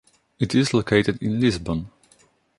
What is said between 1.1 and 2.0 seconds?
in Lisbon.